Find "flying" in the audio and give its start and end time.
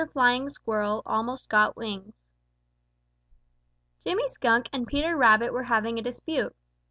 0.13-0.49